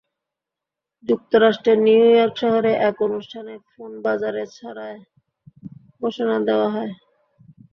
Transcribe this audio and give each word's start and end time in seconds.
যুক্তরাষ্ট্রের 1.03 1.77
নিউইয়র্ক 1.85 2.33
শহরে 2.41 2.71
এক 2.89 2.95
অনুষ্ঠানে 3.07 3.53
ফোন 3.67 3.91
বাজারে 4.05 4.43
ছাড়ার 4.55 4.97
ঘোষণা 6.01 6.35
দেওয়া 6.47 6.67
হয়। 6.75 6.91